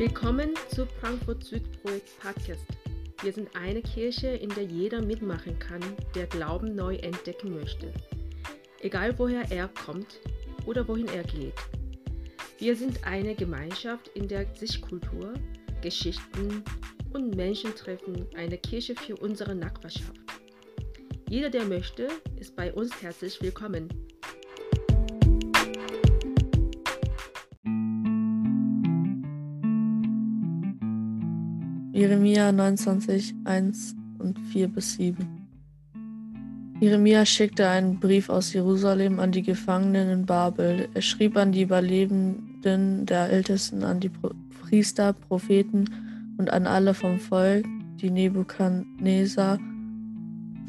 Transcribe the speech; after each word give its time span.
Willkommen 0.00 0.54
zu 0.70 0.86
Frankfurt 0.86 1.44
Süd 1.44 1.62
Projekt 1.82 2.18
Podcast. 2.20 2.64
Wir 3.22 3.34
sind 3.34 3.54
eine 3.54 3.82
Kirche, 3.82 4.28
in 4.28 4.48
der 4.48 4.64
jeder 4.64 5.02
mitmachen 5.02 5.58
kann, 5.58 5.82
der 6.14 6.26
Glauben 6.26 6.74
neu 6.74 6.96
entdecken 6.96 7.54
möchte. 7.54 7.92
Egal 8.80 9.18
woher 9.18 9.52
er 9.52 9.68
kommt 9.68 10.20
oder 10.64 10.88
wohin 10.88 11.06
er 11.08 11.22
geht. 11.24 11.52
Wir 12.58 12.76
sind 12.76 13.04
eine 13.04 13.34
Gemeinschaft, 13.34 14.08
in 14.14 14.26
der 14.26 14.46
sich 14.56 14.80
Kultur, 14.80 15.34
Geschichten 15.82 16.64
und 17.12 17.36
Menschen 17.36 17.74
treffen, 17.74 18.26
eine 18.34 18.56
Kirche 18.56 18.94
für 18.94 19.16
unsere 19.16 19.54
Nachbarschaft. 19.54 20.18
Jeder, 21.28 21.50
der 21.50 21.66
möchte, 21.66 22.08
ist 22.38 22.56
bei 22.56 22.72
uns 22.72 23.02
herzlich 23.02 23.42
willkommen. 23.42 24.09
Jeremia 31.92 32.52
29, 32.52 33.34
1 33.44 33.96
und 34.20 34.38
4 34.52 34.68
bis 34.68 34.94
7. 34.94 35.40
Jeremia 36.78 37.26
schickte 37.26 37.68
einen 37.68 37.98
Brief 37.98 38.28
aus 38.28 38.52
Jerusalem 38.52 39.18
an 39.18 39.32
die 39.32 39.42
Gefangenen 39.42 40.08
in 40.08 40.24
Babel. 40.24 40.88
Er 40.94 41.02
schrieb 41.02 41.36
an 41.36 41.50
die 41.50 41.62
Überlebenden 41.62 43.06
der 43.06 43.30
Ältesten, 43.30 43.82
an 43.82 43.98
die 43.98 44.08
Priester, 44.62 45.12
Propheten 45.12 45.90
und 46.38 46.50
an 46.50 46.68
alle 46.68 46.94
vom 46.94 47.18
Volk, 47.18 47.66
die 47.96 48.10
Nebukadnezar 48.10 49.58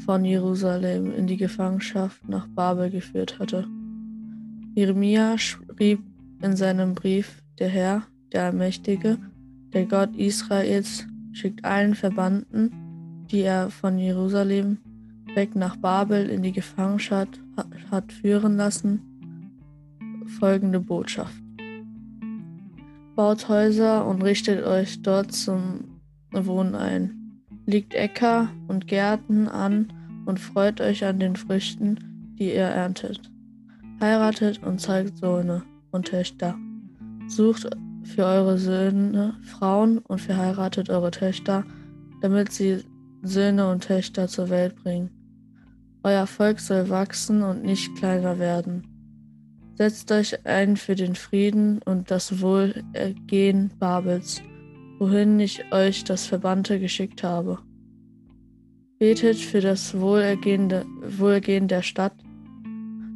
von 0.04 0.24
Jerusalem 0.24 1.14
in 1.14 1.28
die 1.28 1.36
Gefangenschaft 1.36 2.28
nach 2.28 2.48
Babel 2.48 2.90
geführt 2.90 3.38
hatte. 3.38 3.68
Jeremia 4.74 5.38
schrieb 5.38 6.00
in 6.42 6.56
seinem 6.56 6.94
Brief, 6.94 7.42
der 7.60 7.68
Herr, 7.68 8.02
der 8.32 8.46
Allmächtige, 8.46 9.18
der 9.72 9.86
Gott 9.86 10.16
Israels, 10.16 11.06
schickt 11.32 11.64
allen 11.64 11.94
Verbannten, 11.94 12.70
die 13.30 13.40
er 13.40 13.70
von 13.70 13.98
Jerusalem 13.98 14.78
weg 15.34 15.54
nach 15.54 15.76
Babel 15.76 16.28
in 16.28 16.42
die 16.42 16.52
Gefangenschaft 16.52 17.40
hat 17.90 18.12
führen 18.12 18.56
lassen, 18.56 19.00
folgende 20.38 20.80
Botschaft. 20.80 21.42
Baut 23.14 23.48
Häuser 23.48 24.06
und 24.06 24.22
richtet 24.22 24.64
euch 24.64 25.02
dort 25.02 25.32
zum 25.32 26.00
Wohnen 26.32 26.74
ein. 26.74 27.40
Legt 27.66 27.94
Äcker 27.94 28.48
und 28.68 28.86
Gärten 28.86 29.48
an 29.48 29.92
und 30.24 30.40
freut 30.40 30.80
euch 30.80 31.04
an 31.04 31.18
den 31.18 31.36
Früchten, 31.36 32.34
die 32.38 32.54
ihr 32.54 32.62
erntet. 32.62 33.20
Heiratet 34.00 34.62
und 34.62 34.80
zeigt 34.80 35.18
Söhne 35.18 35.62
und 35.90 36.08
Töchter. 36.08 36.56
Sucht 37.28 37.68
für 38.04 38.24
eure 38.24 38.58
Söhne 38.58 39.34
Frauen 39.42 39.98
und 39.98 40.20
verheiratet 40.20 40.90
eure 40.90 41.10
Töchter, 41.10 41.64
damit 42.20 42.52
sie 42.52 42.84
Söhne 43.22 43.70
und 43.70 43.84
Töchter 43.84 44.28
zur 44.28 44.50
Welt 44.50 44.76
bringen. 44.82 45.10
Euer 46.02 46.26
Volk 46.26 46.58
soll 46.58 46.88
wachsen 46.88 47.42
und 47.42 47.62
nicht 47.62 47.94
kleiner 47.96 48.38
werden. 48.38 48.86
Setzt 49.76 50.10
euch 50.10 50.44
ein 50.44 50.76
für 50.76 50.94
den 50.94 51.14
Frieden 51.14 51.80
und 51.82 52.10
das 52.10 52.40
Wohlergehen 52.40 53.70
Babels, 53.78 54.42
wohin 54.98 55.38
ich 55.40 55.72
euch 55.72 56.04
das 56.04 56.26
Verbannte 56.26 56.80
geschickt 56.80 57.22
habe. 57.22 57.58
Betet 58.98 59.38
für 59.38 59.60
das 59.60 59.98
Wohlergehen, 59.98 60.72
Wohlergehen 61.18 61.68
der 61.68 61.82
Stadt, 61.82 62.14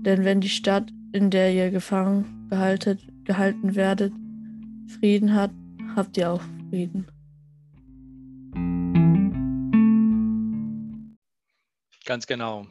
denn 0.02 0.24
wenn 0.24 0.40
die 0.40 0.48
Stadt, 0.48 0.92
in 1.12 1.30
der 1.30 1.52
ihr 1.52 1.70
gefangen 1.70 2.48
gehalten 3.24 3.74
werdet, 3.74 4.12
Frieden 4.88 5.34
hat, 5.34 5.50
habt 5.94 6.16
ihr 6.16 6.30
auch 6.30 6.42
Frieden. 6.70 7.06
Ganz 12.04 12.26
genau. 12.26 12.66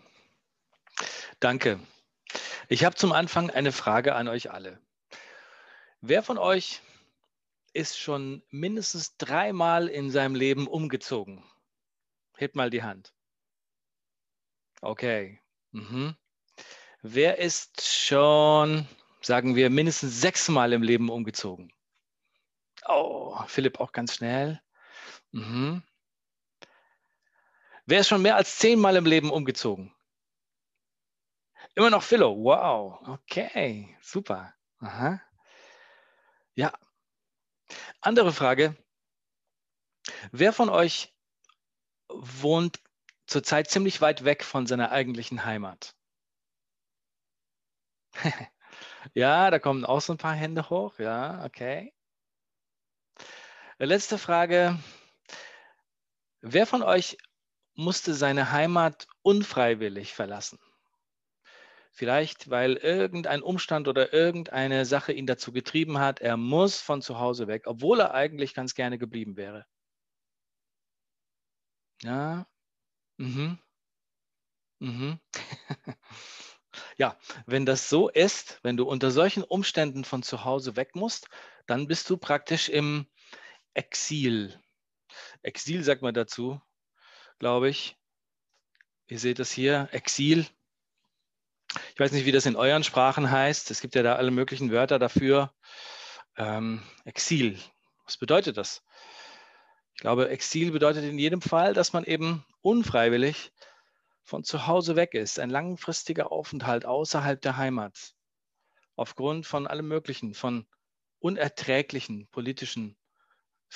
Danke. 1.39 1.79
Ich 2.69 2.83
habe 2.85 2.95
zum 2.95 3.11
Anfang 3.11 3.49
eine 3.49 3.71
Frage 3.71 4.15
an 4.15 4.27
euch 4.27 4.51
alle. 4.51 4.79
Wer 6.01 6.23
von 6.23 6.37
euch 6.37 6.81
ist 7.73 7.99
schon 7.99 8.41
mindestens 8.49 9.17
dreimal 9.17 9.87
in 9.87 10.09
seinem 10.09 10.35
Leben 10.35 10.67
umgezogen? 10.67 11.43
Hebt 12.37 12.55
mal 12.55 12.69
die 12.69 12.83
Hand. 12.83 13.13
Okay. 14.81 15.41
Mhm. 15.71 16.15
Wer 17.01 17.39
ist 17.39 17.85
schon, 17.85 18.87
sagen 19.21 19.55
wir, 19.55 19.69
mindestens 19.69 20.21
sechsmal 20.21 20.73
im 20.73 20.81
Leben 20.81 21.09
umgezogen? 21.09 21.71
Oh, 22.87 23.37
Philipp 23.47 23.79
auch 23.79 23.91
ganz 23.91 24.15
schnell. 24.15 24.59
Mhm. 25.31 25.83
Wer 27.87 28.01
ist 28.01 28.07
schon 28.09 28.21
mehr 28.21 28.35
als 28.35 28.57
zehnmal 28.57 28.95
im 28.95 29.05
Leben 29.07 29.31
umgezogen? 29.31 29.91
Immer 31.75 31.89
noch 31.89 32.03
Philo. 32.03 32.35
Wow. 32.35 32.99
Okay. 33.07 33.95
Super. 34.01 34.53
Aha. 34.79 35.21
Ja. 36.55 36.71
Andere 38.01 38.31
Frage. 38.31 38.75
Wer 40.31 40.53
von 40.53 40.69
euch 40.69 41.15
wohnt 42.09 42.79
zurzeit 43.27 43.69
ziemlich 43.69 44.01
weit 44.01 44.25
weg 44.25 44.43
von 44.43 44.67
seiner 44.67 44.91
eigentlichen 44.91 45.45
Heimat? 45.45 45.95
ja, 49.13 49.51
da 49.51 49.59
kommen 49.59 49.85
auch 49.85 50.01
so 50.01 50.13
ein 50.13 50.17
paar 50.17 50.35
Hände 50.35 50.69
hoch. 50.69 50.99
Ja, 50.99 51.43
okay. 51.45 51.93
Letzte 53.79 54.17
Frage. 54.17 54.77
Wer 56.39 56.65
von 56.65 56.81
euch 56.81 57.17
musste 57.75 58.13
seine 58.13 58.51
Heimat 58.51 59.07
unfreiwillig 59.21 60.13
verlassen? 60.13 60.59
Vielleicht, 61.91 62.51
weil 62.51 62.73
irgendein 62.75 63.41
Umstand 63.41 63.87
oder 63.87 64.13
irgendeine 64.13 64.85
Sache 64.85 65.13
ihn 65.13 65.25
dazu 65.25 65.51
getrieben 65.51 65.97
hat, 65.97 66.19
er 66.19 66.37
muss 66.37 66.79
von 66.79 67.01
zu 67.01 67.17
Hause 67.17 67.47
weg, 67.47 67.63
obwohl 67.65 68.01
er 68.01 68.13
eigentlich 68.13 68.53
ganz 68.53 68.75
gerne 68.75 68.99
geblieben 68.99 69.35
wäre. 69.35 69.65
Ja. 72.03 72.45
Mhm. 73.19 73.59
Mhm. 74.79 75.19
ja, 76.97 77.17
wenn 77.45 77.65
das 77.65 77.89
so 77.89 78.09
ist, 78.09 78.59
wenn 78.63 78.77
du 78.77 78.85
unter 78.87 79.11
solchen 79.11 79.43
Umständen 79.43 80.03
von 80.03 80.23
zu 80.23 80.43
Hause 80.45 80.75
weg 80.75 80.95
musst, 80.95 81.29
dann 81.67 81.87
bist 81.87 82.09
du 82.09 82.17
praktisch 82.17 82.69
im 82.69 83.07
Exil. 83.75 84.59
Exil 85.43 85.83
sagt 85.83 86.01
man 86.01 86.13
dazu, 86.13 86.59
glaube 87.39 87.69
ich. 87.69 87.97
Ihr 89.07 89.19
seht 89.19 89.37
das 89.37 89.51
hier, 89.51 89.87
Exil. 89.91 90.47
Ich 91.93 91.99
weiß 91.99 92.11
nicht, 92.11 92.25
wie 92.25 92.31
das 92.31 92.45
in 92.45 92.55
euren 92.55 92.83
Sprachen 92.83 93.29
heißt. 93.29 93.69
Es 93.69 93.81
gibt 93.81 93.95
ja 93.95 94.01
da 94.01 94.15
alle 94.15 94.31
möglichen 94.31 94.71
Wörter 94.71 94.97
dafür. 94.97 95.53
Ähm, 96.37 96.81
Exil. 97.03 97.59
Was 98.05 98.17
bedeutet 98.17 98.57
das? 98.57 98.83
Ich 99.95 100.01
glaube, 100.01 100.29
Exil 100.29 100.71
bedeutet 100.71 101.03
in 101.03 101.19
jedem 101.19 101.41
Fall, 101.41 101.73
dass 101.73 101.93
man 101.93 102.03
eben 102.03 102.45
unfreiwillig 102.61 103.51
von 104.23 104.43
zu 104.43 104.67
Hause 104.67 104.95
weg 104.95 105.13
ist. 105.13 105.39
Ein 105.39 105.49
langfristiger 105.49 106.31
Aufenthalt 106.31 106.85
außerhalb 106.85 107.41
der 107.41 107.57
Heimat. 107.57 108.15
Aufgrund 108.95 109.45
von 109.45 109.67
allem 109.67 109.87
Möglichen, 109.87 110.33
von 110.33 110.65
unerträglichen 111.19 112.27
politischen 112.27 112.97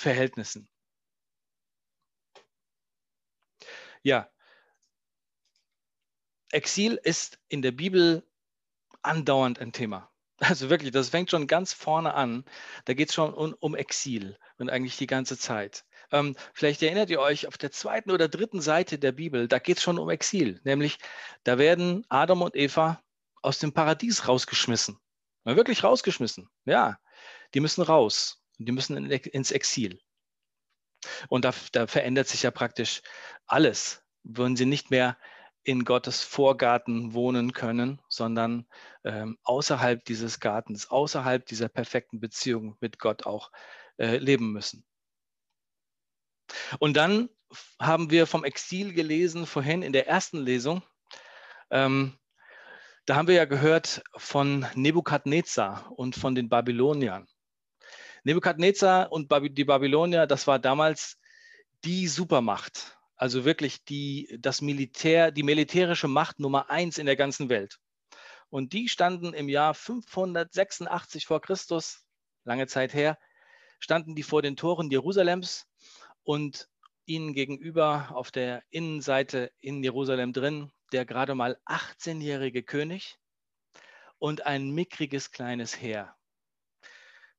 Verhältnissen. 0.00 0.66
Ja, 4.02 4.30
Exil 6.52 6.98
ist 7.04 7.38
in 7.48 7.60
der 7.60 7.72
Bibel 7.72 8.26
andauernd 9.02 9.58
ein 9.58 9.72
Thema. 9.72 10.10
Also 10.38 10.70
wirklich, 10.70 10.90
das 10.90 11.10
fängt 11.10 11.30
schon 11.30 11.46
ganz 11.46 11.74
vorne 11.74 12.14
an. 12.14 12.46
Da 12.86 12.94
geht 12.94 13.10
es 13.10 13.14
schon 13.14 13.34
um, 13.34 13.54
um, 13.60 13.74
Exil 13.74 14.38
und 14.56 14.70
eigentlich 14.70 14.96
die 14.96 15.06
ganze 15.06 15.36
Zeit. 15.36 15.84
Ähm, 16.12 16.34
vielleicht 16.54 16.82
erinnert 16.82 17.10
ihr 17.10 17.20
euch 17.20 17.46
auf 17.46 17.58
der 17.58 17.70
zweiten 17.70 18.10
oder 18.10 18.26
dritten 18.26 18.62
Seite 18.62 18.98
der 18.98 19.12
Bibel, 19.12 19.48
da 19.48 19.58
geht 19.58 19.76
es 19.76 19.82
schon 19.82 19.98
um 19.98 20.08
Exil. 20.08 20.58
Nämlich, 20.64 20.98
da 21.44 21.58
werden 21.58 22.06
Adam 22.08 22.40
und 22.40 22.56
Eva 22.56 23.02
aus 23.42 23.58
dem 23.58 23.74
Paradies 23.74 24.26
rausgeschmissen. 24.28 24.98
Ja, 25.44 25.56
wirklich 25.56 25.84
rausgeschmissen. 25.84 26.48
Ja, 26.64 26.98
die 27.52 27.60
müssen 27.60 27.82
raus. 27.82 28.39
Die 28.66 28.72
müssen 28.72 28.96
in, 28.96 29.10
ins 29.10 29.50
Exil. 29.50 30.00
Und 31.28 31.44
da, 31.44 31.54
da 31.72 31.86
verändert 31.86 32.28
sich 32.28 32.42
ja 32.42 32.50
praktisch 32.50 33.02
alles. 33.46 34.02
Würden 34.22 34.56
sie 34.56 34.66
nicht 34.66 34.90
mehr 34.90 35.16
in 35.62 35.84
Gottes 35.84 36.22
Vorgarten 36.22 37.12
wohnen 37.12 37.52
können, 37.52 38.00
sondern 38.08 38.66
ähm, 39.04 39.38
außerhalb 39.42 40.04
dieses 40.04 40.40
Gartens, 40.40 40.90
außerhalb 40.90 41.44
dieser 41.44 41.68
perfekten 41.68 42.20
Beziehung 42.20 42.76
mit 42.80 42.98
Gott 42.98 43.26
auch 43.26 43.50
äh, 43.98 44.16
leben 44.16 44.52
müssen. 44.52 44.84
Und 46.78 46.96
dann 46.96 47.28
haben 47.78 48.10
wir 48.10 48.26
vom 48.26 48.44
Exil 48.44 48.92
gelesen 48.92 49.46
vorhin 49.46 49.82
in 49.82 49.92
der 49.92 50.08
ersten 50.08 50.38
Lesung. 50.38 50.82
Ähm, 51.70 52.18
da 53.06 53.16
haben 53.16 53.28
wir 53.28 53.34
ja 53.34 53.44
gehört 53.44 54.02
von 54.16 54.66
Nebukadnezar 54.74 55.90
und 55.92 56.14
von 56.16 56.34
den 56.34 56.48
Babyloniern. 56.48 57.26
Nebukadnezar 58.24 59.10
und 59.12 59.30
die 59.56 59.64
Babylonier, 59.64 60.26
das 60.26 60.46
war 60.46 60.58
damals 60.58 61.18
die 61.84 62.08
Supermacht. 62.08 62.98
Also 63.16 63.44
wirklich 63.44 63.84
die, 63.84 64.36
das 64.40 64.62
Militär, 64.62 65.30
die 65.30 65.42
militärische 65.42 66.08
Macht 66.08 66.40
Nummer 66.40 66.70
eins 66.70 66.98
in 66.98 67.06
der 67.06 67.16
ganzen 67.16 67.48
Welt. 67.48 67.78
Und 68.48 68.72
die 68.72 68.88
standen 68.88 69.34
im 69.34 69.48
Jahr 69.48 69.74
586 69.74 71.26
vor 71.26 71.40
Christus, 71.40 72.04
lange 72.44 72.66
Zeit 72.66 72.94
her, 72.94 73.18
standen 73.78 74.14
die 74.14 74.22
vor 74.22 74.42
den 74.42 74.56
Toren 74.56 74.90
Jerusalems 74.90 75.66
und 76.22 76.68
ihnen 77.04 77.34
gegenüber 77.34 78.08
auf 78.12 78.30
der 78.30 78.62
Innenseite 78.70 79.52
in 79.60 79.82
Jerusalem 79.82 80.32
drin 80.32 80.72
der 80.92 81.04
gerade 81.04 81.34
mal 81.34 81.58
18-jährige 81.66 82.62
König 82.62 83.18
und 84.18 84.46
ein 84.46 84.70
mickriges 84.70 85.30
kleines 85.30 85.80
Heer. 85.80 86.14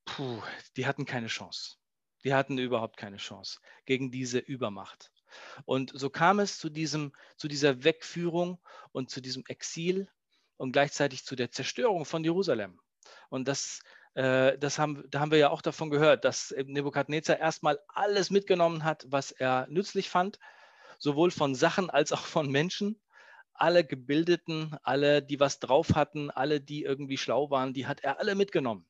Puh, 0.04 0.42
die 0.76 0.86
hatten 0.86 1.06
keine 1.06 1.28
Chance. 1.28 1.76
Die 2.24 2.34
hatten 2.34 2.58
überhaupt 2.58 2.96
keine 2.96 3.16
Chance 3.16 3.58
gegen 3.84 4.10
diese 4.10 4.38
Übermacht. 4.38 5.12
Und 5.64 5.92
so 5.94 6.10
kam 6.10 6.40
es 6.40 6.58
zu, 6.58 6.68
diesem, 6.68 7.12
zu 7.36 7.48
dieser 7.48 7.84
Wegführung 7.84 8.60
und 8.92 9.10
zu 9.10 9.20
diesem 9.20 9.44
Exil 9.46 10.08
und 10.56 10.72
gleichzeitig 10.72 11.24
zu 11.24 11.36
der 11.36 11.50
Zerstörung 11.50 12.04
von 12.04 12.22
Jerusalem. 12.22 12.80
Und 13.28 13.48
das, 13.48 13.80
äh, 14.14 14.58
das 14.58 14.78
haben, 14.78 15.04
da 15.10 15.20
haben 15.20 15.30
wir 15.30 15.38
ja 15.38 15.50
auch 15.50 15.62
davon 15.62 15.90
gehört, 15.90 16.24
dass 16.24 16.54
Nebukadnezar 16.56 17.38
erstmal 17.38 17.80
alles 17.88 18.30
mitgenommen 18.30 18.84
hat, 18.84 19.04
was 19.08 19.32
er 19.32 19.66
nützlich 19.68 20.10
fand, 20.10 20.38
sowohl 20.98 21.30
von 21.30 21.54
Sachen 21.54 21.90
als 21.90 22.12
auch 22.12 22.24
von 22.26 22.50
Menschen. 22.50 23.00
Alle 23.54 23.84
Gebildeten, 23.84 24.76
alle, 24.82 25.22
die 25.22 25.40
was 25.40 25.58
drauf 25.60 25.94
hatten, 25.94 26.30
alle, 26.30 26.60
die 26.60 26.82
irgendwie 26.82 27.18
schlau 27.18 27.50
waren, 27.50 27.74
die 27.74 27.86
hat 27.86 28.00
er 28.00 28.18
alle 28.18 28.34
mitgenommen 28.34 28.86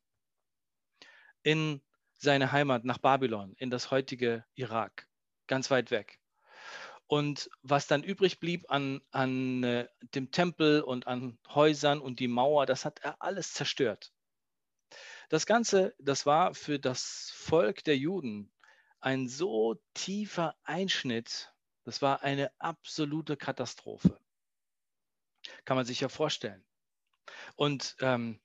in 1.42 1.80
seine 2.18 2.52
Heimat 2.52 2.84
nach 2.84 2.98
Babylon, 2.98 3.54
in 3.58 3.70
das 3.70 3.90
heutige 3.90 4.44
Irak, 4.54 5.08
ganz 5.46 5.70
weit 5.70 5.90
weg. 5.90 6.20
Und 7.06 7.50
was 7.62 7.86
dann 7.86 8.02
übrig 8.02 8.40
blieb 8.40 8.70
an, 8.70 9.02
an 9.10 9.62
äh, 9.64 9.88
dem 10.14 10.30
Tempel 10.30 10.80
und 10.80 11.06
an 11.06 11.38
Häusern 11.48 12.00
und 12.00 12.20
die 12.20 12.28
Mauer, 12.28 12.64
das 12.64 12.84
hat 12.84 13.00
er 13.00 13.20
alles 13.20 13.52
zerstört. 13.52 14.12
Das 15.28 15.44
Ganze, 15.46 15.94
das 15.98 16.26
war 16.26 16.54
für 16.54 16.78
das 16.78 17.30
Volk 17.34 17.84
der 17.84 17.96
Juden 17.96 18.52
ein 19.00 19.28
so 19.28 19.80
tiefer 19.94 20.54
Einschnitt, 20.62 21.52
das 21.84 22.00
war 22.02 22.22
eine 22.22 22.52
absolute 22.60 23.36
Katastrophe. 23.36 24.18
Kann 25.64 25.76
man 25.76 25.84
sich 25.84 26.00
ja 26.00 26.08
vorstellen. 26.08 26.64
Und 27.56 27.96
ähm, 28.00 28.40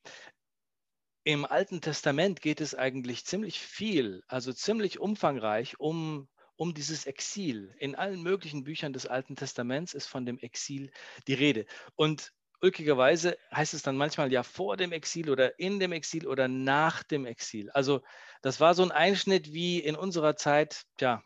im 1.28 1.44
Alten 1.44 1.82
Testament 1.82 2.40
geht 2.40 2.62
es 2.62 2.74
eigentlich 2.74 3.26
ziemlich 3.26 3.60
viel, 3.60 4.24
also 4.30 4.54
ziemlich 4.54 4.98
umfangreich 4.98 5.78
um, 5.78 6.30
um 6.56 6.74
dieses 6.74 7.06
Exil. 7.06 7.76
In 7.80 7.96
allen 7.96 8.24
möglichen 8.24 8.64
Büchern 8.64 8.94
des 8.94 9.08
Alten 9.08 9.36
Testaments 9.36 9.94
ist 9.94 10.08
von 10.08 10.26
dem 10.26 10.40
Exil 10.40 10.90
die 11.28 11.34
Rede. 11.34 11.66
Und 11.98 12.32
ulkigerweise 12.62 13.38
heißt 13.54 13.74
es 13.74 13.82
dann 13.82 13.98
manchmal 13.98 14.32
ja 14.32 14.42
vor 14.42 14.78
dem 14.78 14.94
Exil 14.94 15.30
oder 15.30 15.60
in 15.60 15.82
dem 15.82 15.92
Exil 15.92 16.28
oder 16.28 16.48
nach 16.48 17.04
dem 17.04 17.26
Exil. 17.26 17.70
Also 17.72 18.04
das 18.42 18.62
war 18.62 18.74
so 18.74 18.84
ein 18.84 18.92
Einschnitt 18.92 19.52
wie 19.52 19.80
in 19.80 19.98
unserer 19.98 20.38
Zeit, 20.38 20.84
ja, 21.02 21.22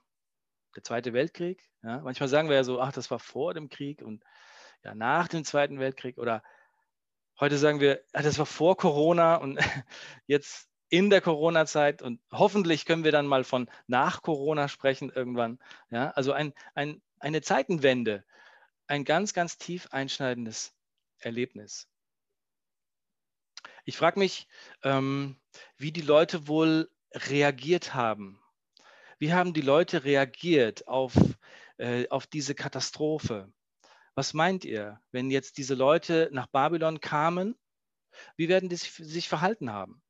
der 0.76 0.84
Zweite 0.84 1.14
Weltkrieg. 1.14 1.62
Ja. 1.84 2.00
Manchmal 2.00 2.28
sagen 2.28 2.50
wir 2.50 2.56
ja 2.56 2.64
so, 2.64 2.82
ach, 2.82 2.92
das 2.92 3.12
war 3.12 3.20
vor 3.20 3.54
dem 3.54 3.70
Krieg 3.70 4.02
und 4.02 4.24
ja, 4.84 4.96
nach 4.96 5.28
dem 5.28 5.46
Zweiten 5.46 5.80
Weltkrieg 5.80 6.18
oder 6.18 6.42
Heute 7.42 7.58
sagen 7.58 7.80
wir, 7.80 8.04
ah, 8.14 8.22
das 8.22 8.38
war 8.38 8.46
vor 8.46 8.78
Corona 8.78 9.38
und 9.38 9.58
jetzt 10.28 10.70
in 10.90 11.10
der 11.10 11.22
Corona-Zeit 11.22 12.04
und 12.04 12.22
hoffentlich 12.32 12.86
können 12.86 13.04
wir 13.04 13.12
dann 13.12 13.26
mal 13.26 13.44
von 13.44 13.68
nach 13.88 14.22
Corona 14.22 14.68
sprechen 14.68 15.10
irgendwann. 15.10 15.58
Ja, 15.90 16.12
also 16.12 16.34
ein, 16.34 16.54
ein, 16.76 17.02
eine 17.18 17.42
Zeitenwende, 17.42 18.24
ein 18.86 19.06
ganz, 19.06 19.34
ganz 19.34 19.58
tief 19.58 19.88
einschneidendes 19.90 20.76
Erlebnis. 21.18 21.88
Ich 23.86 23.98
frage 23.98 24.20
mich, 24.20 24.48
ähm, 24.84 25.36
wie 25.78 25.92
die 25.92 26.02
Leute 26.02 26.48
wohl 26.48 26.92
reagiert 27.12 27.96
haben. 27.96 28.40
Wie 29.18 29.34
haben 29.34 29.54
die 29.54 29.62
Leute 29.62 30.04
reagiert 30.04 30.88
auf, 30.88 31.14
äh, 31.78 32.08
auf 32.10 32.28
diese 32.28 32.54
Katastrophe? 32.54 33.52
Was 34.16 34.34
meint 34.34 34.66
ihr, 34.66 35.02
wenn 35.12 35.32
jetzt 35.32 35.58
diese 35.58 35.76
Leute 35.76 36.30
nach 36.32 36.48
Babylon 36.48 37.00
kamen? 37.00 37.58
Wie 38.36 38.50
werden 38.50 38.70
die 38.70 38.76
sich 38.76 39.30
verhalten 39.30 39.72
haben? 39.72 40.02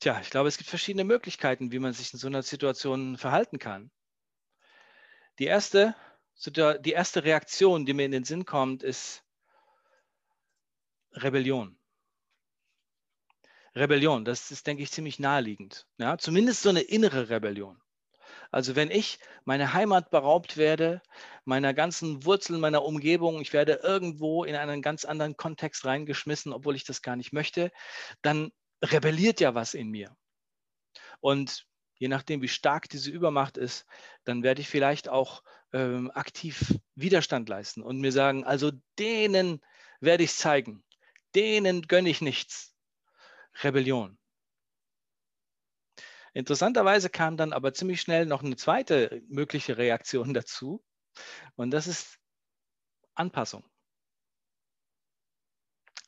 Tja, 0.00 0.20
ich 0.20 0.30
glaube, 0.30 0.48
es 0.48 0.58
gibt 0.58 0.68
verschiedene 0.68 1.04
Möglichkeiten, 1.04 1.72
wie 1.72 1.78
man 1.78 1.92
sich 1.92 2.12
in 2.12 2.18
so 2.18 2.26
einer 2.26 2.42
Situation 2.42 3.16
verhalten 3.16 3.58
kann. 3.58 3.90
Die 5.38 5.46
erste, 5.46 5.94
die 6.44 6.92
erste 6.92 7.24
Reaktion, 7.24 7.86
die 7.86 7.94
mir 7.94 8.04
in 8.04 8.12
den 8.12 8.24
Sinn 8.24 8.44
kommt, 8.44 8.82
ist 8.82 9.24
Rebellion. 11.12 11.78
Rebellion, 13.74 14.24
das 14.24 14.50
ist, 14.50 14.66
denke 14.66 14.82
ich, 14.82 14.90
ziemlich 14.90 15.18
naheliegend. 15.18 15.86
Ja? 15.98 16.18
Zumindest 16.18 16.62
so 16.62 16.70
eine 16.70 16.82
innere 16.82 17.28
Rebellion. 17.28 17.80
Also 18.50 18.76
wenn 18.76 18.90
ich 18.90 19.18
meiner 19.44 19.72
Heimat 19.72 20.10
beraubt 20.10 20.56
werde, 20.56 21.02
meiner 21.44 21.74
ganzen 21.74 22.24
Wurzeln, 22.24 22.60
meiner 22.60 22.84
Umgebung, 22.84 23.40
ich 23.40 23.52
werde 23.52 23.80
irgendwo 23.82 24.44
in 24.44 24.54
einen 24.54 24.82
ganz 24.82 25.04
anderen 25.04 25.36
Kontext 25.36 25.84
reingeschmissen, 25.84 26.52
obwohl 26.52 26.76
ich 26.76 26.84
das 26.84 27.02
gar 27.02 27.16
nicht 27.16 27.32
möchte, 27.32 27.70
dann 28.22 28.52
rebelliert 28.82 29.40
ja 29.40 29.54
was 29.54 29.74
in 29.74 29.88
mir. 29.90 30.16
Und 31.20 31.66
je 31.98 32.08
nachdem, 32.08 32.42
wie 32.42 32.48
stark 32.48 32.88
diese 32.88 33.10
Übermacht 33.10 33.56
ist, 33.56 33.86
dann 34.24 34.42
werde 34.42 34.60
ich 34.60 34.68
vielleicht 34.68 35.08
auch 35.08 35.42
ähm, 35.72 36.10
aktiv 36.14 36.74
Widerstand 36.94 37.48
leisten 37.48 37.82
und 37.82 37.98
mir 38.00 38.12
sagen, 38.12 38.44
also 38.44 38.70
denen 38.98 39.60
werde 40.00 40.24
ich 40.24 40.34
zeigen, 40.34 40.84
denen 41.34 41.82
gönne 41.82 42.10
ich 42.10 42.20
nichts. 42.20 42.74
Rebellion. 43.62 44.18
Interessanterweise 46.36 47.08
kam 47.08 47.38
dann 47.38 47.54
aber 47.54 47.72
ziemlich 47.72 48.02
schnell 48.02 48.26
noch 48.26 48.42
eine 48.42 48.56
zweite 48.56 49.22
mögliche 49.26 49.78
Reaktion 49.78 50.34
dazu 50.34 50.84
und 51.54 51.70
das 51.70 51.86
ist 51.86 52.18
Anpassung. 53.14 53.64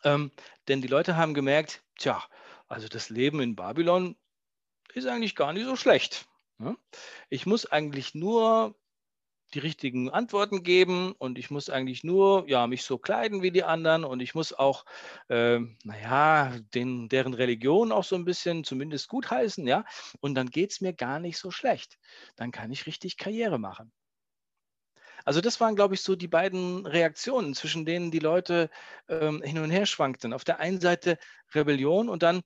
Ähm, 0.04 0.30
denn 0.68 0.82
die 0.82 0.86
Leute 0.86 1.16
haben 1.16 1.32
gemerkt, 1.32 1.82
tja, 1.96 2.22
also 2.66 2.88
das 2.88 3.08
Leben 3.08 3.40
in 3.40 3.56
Babylon 3.56 4.18
ist 4.92 5.06
eigentlich 5.06 5.34
gar 5.34 5.54
nicht 5.54 5.64
so 5.64 5.76
schlecht. 5.76 6.28
Ne? 6.58 6.76
Ich 7.30 7.46
muss 7.46 7.64
eigentlich 7.64 8.14
nur 8.14 8.78
die 9.54 9.58
richtigen 9.60 10.10
Antworten 10.10 10.62
geben 10.62 11.12
und 11.12 11.38
ich 11.38 11.50
muss 11.50 11.70
eigentlich 11.70 12.04
nur 12.04 12.48
ja, 12.48 12.66
mich 12.66 12.82
so 12.84 12.98
kleiden 12.98 13.42
wie 13.42 13.50
die 13.50 13.64
anderen 13.64 14.04
und 14.04 14.20
ich 14.20 14.34
muss 14.34 14.52
auch, 14.52 14.84
äh, 15.28 15.58
naja, 15.84 16.58
den, 16.74 17.08
deren 17.08 17.34
Religion 17.34 17.92
auch 17.92 18.04
so 18.04 18.16
ein 18.16 18.24
bisschen 18.24 18.64
zumindest 18.64 19.08
gut 19.08 19.30
heißen, 19.30 19.66
ja, 19.66 19.84
und 20.20 20.34
dann 20.34 20.50
geht 20.50 20.72
es 20.72 20.80
mir 20.80 20.92
gar 20.92 21.18
nicht 21.18 21.38
so 21.38 21.50
schlecht. 21.50 21.98
Dann 22.36 22.50
kann 22.50 22.70
ich 22.70 22.86
richtig 22.86 23.16
Karriere 23.16 23.58
machen. 23.58 23.92
Also 25.24 25.40
das 25.40 25.60
waren, 25.60 25.76
glaube 25.76 25.94
ich, 25.94 26.02
so 26.02 26.16
die 26.16 26.28
beiden 26.28 26.86
Reaktionen, 26.86 27.54
zwischen 27.54 27.84
denen 27.84 28.10
die 28.10 28.18
Leute 28.18 28.70
ähm, 29.08 29.42
hin 29.42 29.58
und 29.58 29.70
her 29.70 29.84
schwankten. 29.84 30.32
Auf 30.32 30.44
der 30.44 30.58
einen 30.60 30.80
Seite 30.80 31.18
Rebellion 31.54 32.08
und 32.08 32.22
dann 32.22 32.40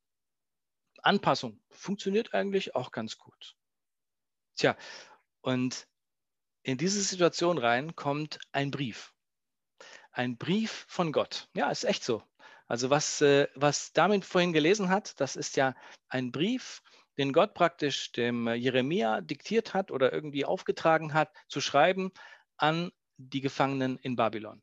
Anpassung. 1.02 1.61
Funktioniert 1.71 2.35
eigentlich 2.35 2.75
auch 2.75 2.90
ganz 2.90 3.18
gut. 3.18 3.56
Tja, 4.56 4.76
und 5.40 5.87
in 6.62 6.78
diese 6.78 7.02
Situation 7.02 7.59
rein 7.59 7.97
kommt 7.97 8.38
ein 8.52 8.71
Brief. 8.71 9.12
Ein 10.12 10.37
Brief 10.37 10.85
von 10.88 11.12
Gott. 11.12 11.49
Ja, 11.54 11.71
ist 11.71 11.85
echt 11.85 12.04
so. 12.04 12.23
Also 12.66 12.90
was, 12.90 13.21
äh, 13.21 13.49
was 13.54 13.92
Damit 13.92 14.25
vorhin 14.25 14.52
gelesen 14.52 14.88
hat, 14.88 15.21
das 15.21 15.37
ist 15.37 15.57
ja 15.57 15.75
ein 16.09 16.33
Brief, 16.33 16.83
den 17.19 17.33
Gott 17.33 17.54
praktisch 17.54 18.12
dem 18.12 18.49
Jeremia 18.49 19.21
diktiert 19.21 19.75
hat 19.75 19.90
oder 19.90 20.12
irgendwie 20.12 20.45
aufgetragen 20.45 21.12
hat, 21.12 21.33
zu 21.49 21.61
schreiben 21.61 22.12
an 22.57 22.92
die 23.16 23.40
Gefangenen 23.40 23.99
in 23.99 24.16
Babylon. 24.16 24.62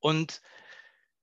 Und 0.00 0.40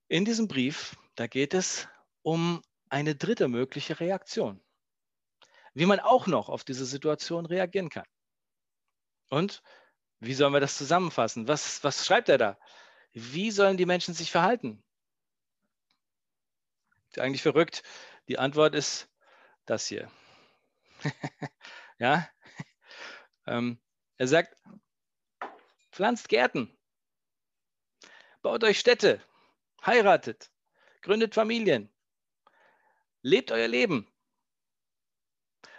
in 0.08 0.26
diesem 0.26 0.48
Brief, 0.48 0.96
da 1.16 1.28
geht 1.28 1.54
es 1.54 1.88
um 2.22 2.62
eine 2.90 3.16
dritte 3.16 3.48
mögliche 3.48 4.00
Reaktion. 4.00 4.62
Wie 5.74 5.86
man 5.86 6.00
auch 6.00 6.28
noch 6.28 6.50
auf 6.50 6.64
diese 6.64 6.86
Situation 6.86 7.46
reagieren 7.46 7.90
kann. 7.90 8.06
Und 9.32 9.64
wie 10.20 10.34
sollen 10.34 10.54
wir 10.54 10.60
das 10.60 10.78
zusammenfassen? 10.78 11.48
Was, 11.48 11.84
was 11.86 12.06
schreibt 12.06 12.28
er 12.28 12.38
da? 12.38 12.60
Wie 13.14 13.50
sollen 13.50 13.78
die 13.78 13.86
Menschen 13.86 14.14
sich 14.14 14.30
verhalten? 14.30 14.84
Ist 17.08 17.20
eigentlich 17.20 17.42
verrückt. 17.42 17.82
Die 18.28 18.38
Antwort 18.38 18.76
ist 18.76 19.10
das 19.66 19.88
hier. 19.88 20.12
ja? 21.98 22.30
Ähm, 23.48 23.80
er 24.18 24.28
sagt, 24.28 24.56
pflanzt 25.92 26.28
Gärten, 26.28 26.78
baut 28.42 28.64
euch 28.66 28.80
Städte, 28.80 29.24
heiratet, 29.86 30.52
gründet 31.02 31.36
Familien, 31.36 31.90
lebt 33.22 33.52
euer 33.52 33.70
Leben. 33.70 34.12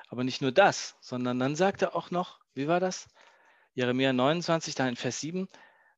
Aber 0.09 0.25
nicht 0.25 0.41
nur 0.41 0.53
das, 0.53 0.97
sondern 1.01 1.39
dann 1.39 1.55
sagt 1.55 1.83
er 1.83 1.95
auch 1.95 2.11
noch, 2.11 2.41
wie 2.55 2.67
war 2.67 2.81
das? 2.81 3.09
Jeremia 3.75 4.13
29, 4.13 4.75
da 4.75 4.89
in 4.89 4.97
Vers 4.97 5.21
7, 5.21 5.49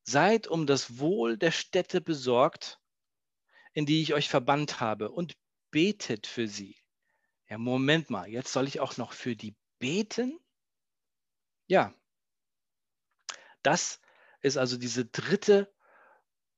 seid 0.03 0.47
um 0.47 0.65
das 0.65 0.99
Wohl 0.99 1.37
der 1.37 1.51
Städte 1.51 1.99
besorgt, 1.99 2.79
in 3.73 3.85
die 3.85 4.01
ich 4.01 4.13
euch 4.13 4.29
verbannt 4.29 4.79
habe, 4.79 5.11
und 5.11 5.35
betet 5.71 6.27
für 6.27 6.47
sie. 6.47 6.77
Ja, 7.49 7.57
Moment 7.57 8.09
mal, 8.09 8.27
jetzt 8.29 8.53
soll 8.53 8.67
ich 8.67 8.79
auch 8.79 8.97
noch 8.97 9.11
für 9.11 9.35
die 9.35 9.55
beten? 9.79 10.39
Ja, 11.67 11.93
das 13.61 13.99
ist 14.41 14.57
also 14.57 14.77
diese 14.77 15.05
dritte 15.05 15.73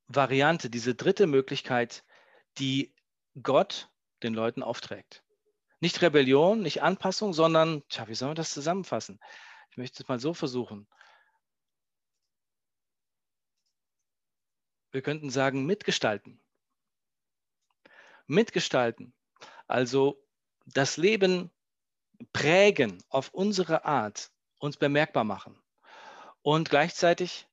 Variante, 0.07 0.69
diese 0.69 0.93
dritte 0.93 1.25
Möglichkeit, 1.25 2.03
die 2.57 2.93
Gott 3.41 3.89
den 4.23 4.33
Leuten 4.33 4.61
aufträgt. 4.61 5.23
Nicht 5.79 6.01
Rebellion, 6.01 6.61
nicht 6.61 6.81
Anpassung, 6.81 7.33
sondern, 7.33 7.83
tja, 7.89 8.07
wie 8.07 8.15
sollen 8.15 8.31
wir 8.31 8.35
das 8.35 8.53
zusammenfassen? 8.53 9.19
Ich 9.69 9.77
möchte 9.77 10.03
es 10.03 10.09
mal 10.09 10.19
so 10.19 10.33
versuchen. 10.33 10.87
Wir 14.97 15.03
könnten 15.03 15.29
sagen, 15.29 15.67
mitgestalten. 15.67 16.41
Mitgestalten. 18.25 19.13
Also 19.67 20.19
das 20.65 20.97
Leben 20.97 21.51
prägen 22.33 23.03
auf 23.09 23.31
unsere 23.31 23.85
Art, 23.85 24.31
uns 24.57 24.75
bemerkbar 24.75 25.23
machen 25.23 25.55
und 26.41 26.71
gleichzeitig 26.71 27.47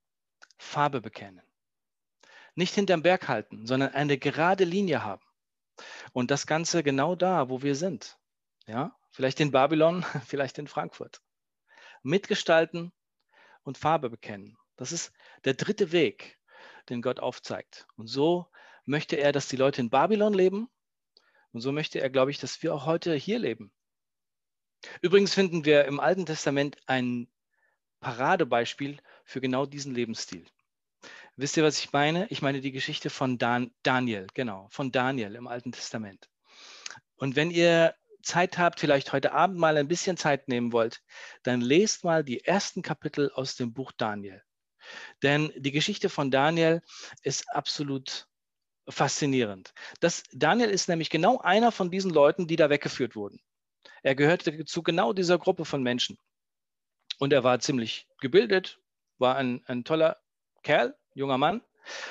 Farbe 0.56 1.02
bekennen. 1.02 1.42
Nicht 2.54 2.74
hinterm 2.74 3.02
Berg 3.02 3.28
halten, 3.28 3.66
sondern 3.66 3.92
eine 3.92 4.16
gerade 4.16 4.64
Linie 4.64 5.04
haben. 5.04 5.26
Und 6.14 6.30
das 6.30 6.46
Ganze 6.46 6.82
genau 6.82 7.14
da, 7.14 7.50
wo 7.50 7.60
wir 7.60 7.74
sind. 7.74 8.18
Ja, 8.66 8.96
vielleicht 9.10 9.38
in 9.38 9.50
Babylon, 9.50 10.02
vielleicht 10.26 10.56
in 10.56 10.66
Frankfurt. 10.66 11.20
Mitgestalten 12.02 12.90
und 13.64 13.76
Farbe 13.76 14.08
bekennen. 14.08 14.56
Das 14.76 14.92
ist 14.92 15.12
der 15.44 15.52
dritte 15.52 15.92
Weg, 15.92 16.38
den 16.90 17.02
Gott 17.02 17.20
aufzeigt. 17.20 17.86
Und 17.96 18.06
so 18.06 18.46
möchte 18.84 19.16
er, 19.16 19.32
dass 19.32 19.48
die 19.48 19.56
Leute 19.56 19.80
in 19.80 19.90
Babylon 19.90 20.34
leben. 20.34 20.68
Und 21.52 21.60
so 21.60 21.72
möchte 21.72 22.00
er, 22.00 22.10
glaube 22.10 22.30
ich, 22.30 22.38
dass 22.38 22.62
wir 22.62 22.74
auch 22.74 22.86
heute 22.86 23.14
hier 23.14 23.38
leben. 23.38 23.72
Übrigens 25.00 25.34
finden 25.34 25.64
wir 25.64 25.84
im 25.84 26.00
Alten 26.00 26.26
Testament 26.26 26.76
ein 26.86 27.28
Paradebeispiel 28.00 28.98
für 29.24 29.40
genau 29.40 29.64
diesen 29.64 29.94
Lebensstil. 29.94 30.44
Wisst 31.36 31.56
ihr, 31.56 31.64
was 31.64 31.78
ich 31.78 31.92
meine? 31.92 32.26
Ich 32.30 32.42
meine 32.42 32.60
die 32.60 32.72
Geschichte 32.72 33.10
von 33.10 33.38
Dan 33.38 33.72
Daniel, 33.82 34.26
genau, 34.34 34.68
von 34.70 34.92
Daniel 34.92 35.34
im 35.34 35.48
Alten 35.48 35.72
Testament. 35.72 36.28
Und 37.16 37.34
wenn 37.34 37.50
ihr 37.50 37.94
Zeit 38.22 38.58
habt, 38.58 38.80
vielleicht 38.80 39.12
heute 39.12 39.32
Abend 39.32 39.58
mal 39.58 39.76
ein 39.76 39.88
bisschen 39.88 40.16
Zeit 40.16 40.48
nehmen 40.48 40.72
wollt, 40.72 41.02
dann 41.42 41.60
lest 41.60 42.04
mal 42.04 42.24
die 42.24 42.44
ersten 42.44 42.82
Kapitel 42.82 43.30
aus 43.34 43.56
dem 43.56 43.72
Buch 43.72 43.92
Daniel. 43.92 44.42
Denn 45.22 45.52
die 45.56 45.72
Geschichte 45.72 46.08
von 46.08 46.30
Daniel 46.30 46.82
ist 47.22 47.48
absolut 47.54 48.28
faszinierend. 48.88 49.72
Das, 50.00 50.24
Daniel 50.32 50.70
ist 50.70 50.88
nämlich 50.88 51.10
genau 51.10 51.38
einer 51.38 51.72
von 51.72 51.90
diesen 51.90 52.10
Leuten, 52.10 52.46
die 52.46 52.56
da 52.56 52.70
weggeführt 52.70 53.16
wurden. 53.16 53.40
Er 54.02 54.14
gehörte 54.14 54.64
zu 54.64 54.82
genau 54.82 55.12
dieser 55.12 55.38
Gruppe 55.38 55.64
von 55.64 55.82
Menschen. 55.82 56.18
Und 57.18 57.32
er 57.32 57.44
war 57.44 57.60
ziemlich 57.60 58.06
gebildet, 58.20 58.80
war 59.18 59.36
ein, 59.36 59.62
ein 59.66 59.84
toller 59.84 60.18
Kerl, 60.62 60.96
junger 61.14 61.38
Mann. 61.38 61.62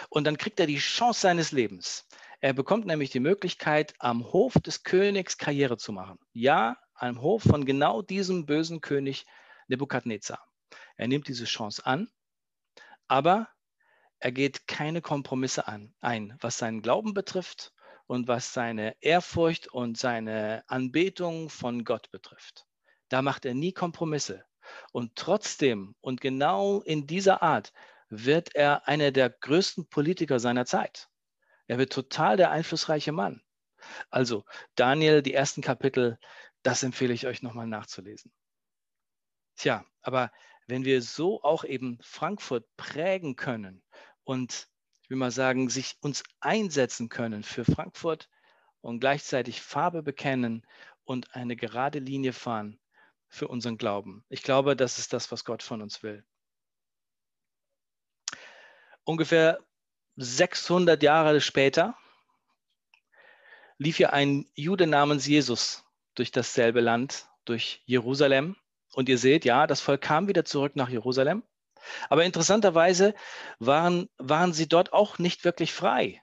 Und 0.09 0.25
dann 0.25 0.37
kriegt 0.37 0.59
er 0.59 0.67
die 0.67 0.77
Chance 0.77 1.21
seines 1.21 1.51
Lebens. 1.51 2.07
Er 2.39 2.53
bekommt 2.53 2.85
nämlich 2.85 3.09
die 3.09 3.19
Möglichkeit, 3.19 3.93
am 3.99 4.31
Hof 4.31 4.53
des 4.53 4.83
Königs 4.83 5.37
Karriere 5.37 5.77
zu 5.77 5.91
machen. 5.91 6.19
Ja, 6.33 6.77
am 6.93 7.21
Hof 7.21 7.43
von 7.43 7.65
genau 7.65 8.01
diesem 8.01 8.45
bösen 8.45 8.81
König 8.81 9.25
Nebukadnezar. 9.67 10.45
Er 10.95 11.07
nimmt 11.07 11.27
diese 11.27 11.45
Chance 11.45 11.85
an, 11.85 12.09
aber 13.07 13.47
er 14.19 14.31
geht 14.31 14.67
keine 14.67 15.01
Kompromisse 15.01 15.67
an, 15.67 15.93
ein, 15.99 16.37
was 16.39 16.57
seinen 16.57 16.81
Glauben 16.81 17.13
betrifft 17.13 17.73
und 18.07 18.27
was 18.27 18.53
seine 18.53 18.95
Ehrfurcht 19.01 19.67
und 19.67 19.97
seine 19.97 20.63
Anbetung 20.67 21.49
von 21.49 21.83
Gott 21.83 22.09
betrifft. 22.11 22.65
Da 23.09 23.21
macht 23.21 23.45
er 23.45 23.53
nie 23.53 23.73
Kompromisse. 23.73 24.45
Und 24.91 25.15
trotzdem 25.15 25.95
und 25.99 26.21
genau 26.21 26.81
in 26.81 27.05
dieser 27.05 27.43
Art 27.43 27.73
wird 28.09 28.55
er 28.55 28.87
einer 28.87 29.11
der 29.11 29.29
größten 29.29 29.89
Politiker 29.89 30.39
seiner 30.39 30.65
Zeit. 30.65 31.09
Er 31.67 31.77
wird 31.77 31.91
total 31.91 32.37
der 32.37 32.51
einflussreiche 32.51 33.11
Mann. 33.11 33.41
Also 34.09 34.45
Daniel, 34.75 35.21
die 35.21 35.33
ersten 35.33 35.61
Kapitel, 35.61 36.17
das 36.61 36.83
empfehle 36.83 37.13
ich 37.13 37.27
euch 37.27 37.41
nochmal 37.41 37.67
nachzulesen. 37.67 38.31
Tja, 39.55 39.85
aber 40.01 40.31
wenn 40.67 40.85
wir 40.85 41.01
so 41.01 41.43
auch 41.43 41.63
eben 41.63 41.97
Frankfurt 42.01 42.65
prägen 42.77 43.35
können 43.35 43.83
und 44.23 44.67
ich 45.01 45.09
will 45.09 45.17
mal 45.17 45.31
sagen, 45.31 45.69
sich 45.69 45.97
uns 46.01 46.23
einsetzen 46.39 47.09
können 47.09 47.43
für 47.43 47.65
Frankfurt 47.65 48.29
und 48.81 48.99
gleichzeitig 48.99 49.61
Farbe 49.61 50.01
bekennen 50.01 50.65
und 51.03 51.35
eine 51.35 51.55
gerade 51.55 51.99
Linie 51.99 52.33
fahren 52.33 52.79
für 53.27 53.47
unseren 53.47 53.77
Glauben. 53.77 54.23
Ich 54.29 54.43
glaube, 54.43 54.75
das 54.75 54.99
ist 54.99 55.11
das, 55.11 55.31
was 55.31 55.43
Gott 55.43 55.63
von 55.63 55.81
uns 55.81 56.03
will. 56.03 56.23
Ungefähr 59.03 59.59
600 60.15 61.01
Jahre 61.03 61.41
später 61.41 61.97
lief 63.77 63.99
ja 63.99 64.11
ein 64.11 64.49
Jude 64.53 64.87
namens 64.87 65.25
Jesus 65.25 65.83
durch 66.15 66.31
dasselbe 66.31 66.79
Land, 66.79 67.27
durch 67.45 67.81
Jerusalem. 67.85 68.55
Und 68.93 69.09
ihr 69.09 69.17
seht, 69.17 69.45
ja, 69.45 69.67
das 69.67 69.81
Volk 69.81 70.01
kam 70.01 70.27
wieder 70.27 70.45
zurück 70.45 70.75
nach 70.75 70.89
Jerusalem. 70.89 71.43
Aber 72.09 72.23
interessanterweise 72.23 73.13
waren, 73.59 74.09
waren 74.17 74.53
sie 74.53 74.67
dort 74.67 74.93
auch 74.93 75.17
nicht 75.19 75.43
wirklich 75.43 75.73
frei. 75.73 76.21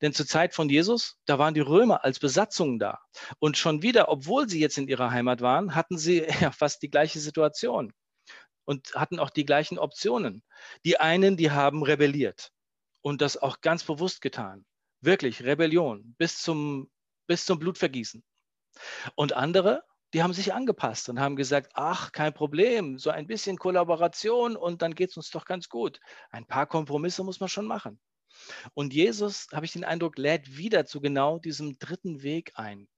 Denn 0.00 0.12
zur 0.12 0.26
Zeit 0.26 0.54
von 0.54 0.68
Jesus, 0.68 1.18
da 1.26 1.38
waren 1.38 1.54
die 1.54 1.60
Römer 1.60 2.04
als 2.04 2.18
Besatzung 2.18 2.78
da. 2.78 3.00
Und 3.38 3.56
schon 3.56 3.82
wieder, 3.82 4.08
obwohl 4.08 4.48
sie 4.48 4.60
jetzt 4.60 4.78
in 4.78 4.88
ihrer 4.88 5.10
Heimat 5.10 5.40
waren, 5.40 5.74
hatten 5.74 5.98
sie 5.98 6.24
ja 6.40 6.50
fast 6.50 6.82
die 6.82 6.90
gleiche 6.90 7.20
Situation 7.20 7.92
und 8.64 8.94
hatten 8.94 9.18
auch 9.18 9.30
die 9.30 9.44
gleichen 9.44 9.78
Optionen. 9.78 10.42
Die 10.84 10.98
einen, 10.98 11.36
die 11.36 11.50
haben 11.50 11.82
rebelliert 11.82 12.52
und 13.02 13.20
das 13.20 13.36
auch 13.36 13.60
ganz 13.60 13.84
bewusst 13.84 14.20
getan. 14.20 14.64
Wirklich 15.00 15.42
Rebellion 15.42 16.14
bis 16.18 16.40
zum, 16.40 16.90
bis 17.26 17.44
zum 17.44 17.58
Blutvergießen. 17.58 18.24
Und 19.14 19.32
andere, 19.34 19.84
die 20.12 20.22
haben 20.22 20.32
sich 20.32 20.52
angepasst 20.52 21.08
und 21.08 21.20
haben 21.20 21.36
gesagt, 21.36 21.72
ach, 21.74 22.12
kein 22.12 22.34
Problem, 22.34 22.98
so 22.98 23.10
ein 23.10 23.26
bisschen 23.26 23.56
Kollaboration 23.56 24.56
und 24.56 24.82
dann 24.82 24.94
geht 24.94 25.10
es 25.10 25.16
uns 25.16 25.30
doch 25.30 25.44
ganz 25.44 25.68
gut. 25.68 26.00
Ein 26.30 26.46
paar 26.46 26.66
Kompromisse 26.66 27.24
muss 27.24 27.40
man 27.40 27.48
schon 27.48 27.66
machen. 27.66 28.00
Und 28.74 28.94
Jesus, 28.94 29.46
habe 29.52 29.66
ich 29.66 29.72
den 29.72 29.84
Eindruck, 29.84 30.18
lädt 30.18 30.56
wieder 30.56 30.86
zu 30.86 31.00
genau 31.00 31.38
diesem 31.38 31.78
dritten 31.78 32.22
Weg 32.22 32.52
ein. 32.54 32.88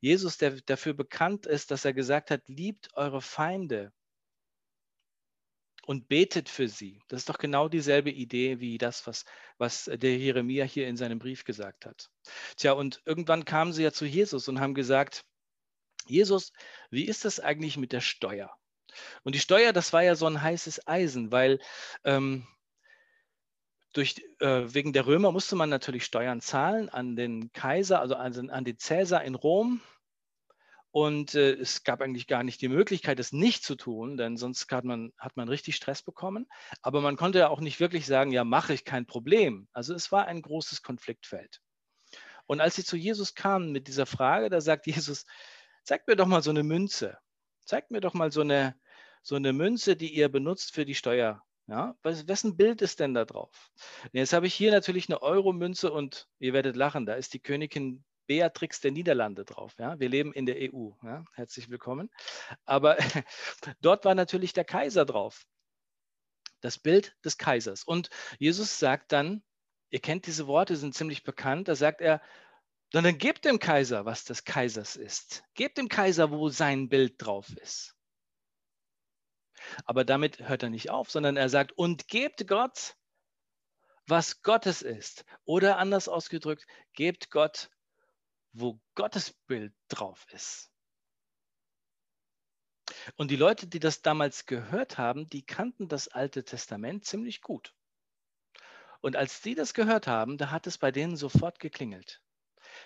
Jesus, 0.00 0.38
der 0.38 0.52
dafür 0.62 0.94
bekannt 0.94 1.46
ist, 1.46 1.70
dass 1.70 1.84
er 1.84 1.92
gesagt 1.92 2.30
hat, 2.30 2.42
liebt 2.48 2.94
eure 2.94 3.20
Feinde, 3.20 3.92
und 5.86 6.08
betet 6.08 6.48
für 6.48 6.68
sie. 6.68 7.00
Das 7.08 7.22
ist 7.22 7.28
doch 7.28 7.38
genau 7.38 7.68
dieselbe 7.68 8.10
Idee 8.10 8.60
wie 8.60 8.78
das, 8.78 9.08
was, 9.08 9.24
was 9.58 9.90
der 9.92 10.16
Jeremia 10.16 10.64
hier 10.64 10.86
in 10.86 10.96
seinem 10.96 11.18
Brief 11.18 11.44
gesagt 11.44 11.86
hat. 11.86 12.08
Tja, 12.56 12.72
und 12.72 13.02
irgendwann 13.06 13.44
kamen 13.44 13.72
sie 13.72 13.82
ja 13.82 13.90
zu 13.90 14.04
Jesus 14.04 14.46
und 14.46 14.60
haben 14.60 14.74
gesagt, 14.74 15.24
Jesus, 16.06 16.52
wie 16.90 17.04
ist 17.04 17.24
das 17.24 17.40
eigentlich 17.40 17.76
mit 17.76 17.92
der 17.92 18.00
Steuer? 18.00 18.50
Und 19.22 19.34
die 19.34 19.40
Steuer, 19.40 19.72
das 19.72 19.92
war 19.92 20.02
ja 20.02 20.14
so 20.14 20.26
ein 20.26 20.42
heißes 20.42 20.86
Eisen, 20.86 21.30
weil 21.30 21.60
ähm, 22.04 22.46
durch, 23.92 24.22
äh, 24.38 24.62
wegen 24.66 24.92
der 24.92 25.06
Römer 25.06 25.32
musste 25.32 25.56
man 25.56 25.68
natürlich 25.68 26.04
Steuern 26.04 26.40
zahlen 26.40 26.88
an 26.88 27.16
den 27.16 27.52
Kaiser, 27.52 28.00
also 28.00 28.14
an, 28.14 28.50
an 28.50 28.64
den 28.64 28.78
Cäsar 28.78 29.24
in 29.24 29.34
Rom. 29.34 29.80
Und 30.92 31.36
äh, 31.36 31.52
es 31.52 31.84
gab 31.84 32.00
eigentlich 32.00 32.26
gar 32.26 32.42
nicht 32.42 32.60
die 32.60 32.68
Möglichkeit, 32.68 33.20
es 33.20 33.32
nicht 33.32 33.62
zu 33.62 33.76
tun, 33.76 34.16
denn 34.16 34.36
sonst 34.36 34.70
hat 34.72 34.84
man, 34.84 35.12
hat 35.18 35.36
man 35.36 35.48
richtig 35.48 35.76
Stress 35.76 36.02
bekommen. 36.02 36.46
Aber 36.82 37.00
man 37.00 37.16
konnte 37.16 37.38
ja 37.38 37.48
auch 37.48 37.60
nicht 37.60 37.78
wirklich 37.78 38.06
sagen, 38.06 38.32
ja, 38.32 38.42
mache 38.42 38.74
ich 38.74 38.84
kein 38.84 39.06
Problem. 39.06 39.68
Also 39.72 39.94
es 39.94 40.10
war 40.10 40.26
ein 40.26 40.42
großes 40.42 40.82
Konfliktfeld. 40.82 41.60
Und 42.46 42.60
als 42.60 42.74
sie 42.74 42.84
zu 42.84 42.96
Jesus 42.96 43.36
kamen 43.36 43.70
mit 43.70 43.86
dieser 43.86 44.06
Frage, 44.06 44.50
da 44.50 44.60
sagt 44.60 44.86
Jesus, 44.88 45.26
zeigt 45.82 46.08
mir 46.08 46.16
doch 46.16 46.26
mal 46.26 46.42
so 46.42 46.50
eine 46.50 46.62
Münze. 46.62 47.18
Zeigt 47.64 47.90
mir 47.90 48.00
doch 48.00 48.14
mal 48.14 48.32
so 48.32 48.40
eine, 48.40 48.74
so 49.22 49.36
eine 49.36 49.52
Münze, 49.52 49.96
die 49.96 50.14
ihr 50.14 50.28
benutzt 50.28 50.72
für 50.72 50.84
die 50.84 50.94
Steuer. 50.94 51.42
Ja, 51.66 51.94
wessen 52.02 52.56
Bild 52.56 52.82
ist 52.82 52.98
denn 52.98 53.14
da 53.14 53.24
drauf? 53.24 53.70
Jetzt 54.12 54.32
habe 54.32 54.48
ich 54.48 54.54
hier 54.54 54.72
natürlich 54.72 55.08
eine 55.08 55.22
Euro-Münze 55.22 55.92
und 55.92 56.28
ihr 56.40 56.52
werdet 56.52 56.74
lachen, 56.74 57.06
da 57.06 57.14
ist 57.14 57.32
die 57.32 57.38
Königin 57.38 58.04
Beatrix 58.26 58.80
der 58.80 58.92
Niederlande 58.92 59.44
drauf. 59.44 59.74
Ja? 59.78 59.98
Wir 59.98 60.08
leben 60.08 60.32
in 60.32 60.46
der 60.46 60.56
EU. 60.56 60.90
Ja? 61.02 61.24
Herzlich 61.34 61.68
willkommen. 61.68 62.10
Aber 62.64 62.96
dort 63.80 64.04
war 64.04 64.14
natürlich 64.14 64.52
der 64.52 64.64
Kaiser 64.64 65.04
drauf. 65.04 65.46
Das 66.60 66.78
Bild 66.78 67.16
des 67.24 67.38
Kaisers. 67.38 67.84
Und 67.84 68.10
Jesus 68.38 68.78
sagt 68.78 69.12
dann, 69.12 69.42
ihr 69.90 70.00
kennt 70.00 70.26
diese 70.26 70.46
Worte, 70.46 70.76
sind 70.76 70.94
ziemlich 70.94 71.24
bekannt, 71.24 71.68
da 71.68 71.74
sagt 71.74 72.00
er, 72.00 72.20
sondern 72.92 73.18
gebt 73.18 73.44
dem 73.44 73.58
Kaiser, 73.58 74.04
was 74.04 74.24
des 74.24 74.44
Kaisers 74.44 74.96
ist. 74.96 75.44
Gebt 75.54 75.78
dem 75.78 75.88
Kaiser, 75.88 76.30
wo 76.30 76.48
sein 76.48 76.88
Bild 76.88 77.14
drauf 77.18 77.48
ist. 77.56 77.96
Aber 79.84 80.04
damit 80.04 80.40
hört 80.48 80.62
er 80.62 80.70
nicht 80.70 80.90
auf, 80.90 81.10
sondern 81.10 81.36
er 81.36 81.48
sagt, 81.48 81.72
und 81.72 82.08
gebt 82.08 82.48
Gott, 82.48 82.96
was 84.06 84.42
Gottes 84.42 84.82
ist. 84.82 85.24
Oder 85.44 85.78
anders 85.78 86.08
ausgedrückt, 86.08 86.66
gebt 86.94 87.30
Gott, 87.30 87.70
wo 88.52 88.80
Gottes 88.94 89.32
Bild 89.46 89.72
drauf 89.88 90.26
ist. 90.32 90.70
Und 93.16 93.30
die 93.30 93.36
Leute, 93.36 93.68
die 93.68 93.78
das 93.78 94.02
damals 94.02 94.46
gehört 94.46 94.98
haben, 94.98 95.28
die 95.28 95.46
kannten 95.46 95.86
das 95.86 96.08
Alte 96.08 96.44
Testament 96.44 97.04
ziemlich 97.04 97.40
gut. 97.40 97.72
Und 99.00 99.14
als 99.14 99.40
die 99.40 99.54
das 99.54 99.74
gehört 99.74 100.08
haben, 100.08 100.38
da 100.38 100.50
hat 100.50 100.66
es 100.66 100.76
bei 100.76 100.90
denen 100.90 101.16
sofort 101.16 101.60
geklingelt. 101.60 102.20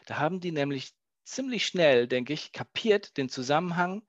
Da 0.06 0.18
haben 0.18 0.40
die 0.40 0.52
nämlich 0.52 0.94
ziemlich 1.24 1.66
schnell, 1.66 2.06
denke 2.06 2.32
ich, 2.32 2.52
kapiert 2.52 3.16
den 3.16 3.28
Zusammenhang 3.28 4.06